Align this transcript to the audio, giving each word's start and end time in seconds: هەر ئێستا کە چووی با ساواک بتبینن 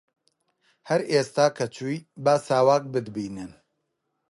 هەر 0.89 1.01
ئێستا 1.11 1.45
کە 1.57 1.65
چووی 1.75 1.97
با 2.23 2.35
ساواک 2.47 2.83
بتبینن 2.93 3.51